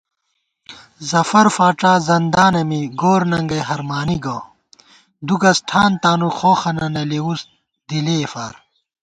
[1.11, 4.37] ظفر فاڄا زندانہ می گورننگئ ہرمانی گہ
[4.81, 7.41] * دُو گز ٹھان تانُو خوخَنہ نہ لېؤس
[7.87, 8.53] دِلّیےفار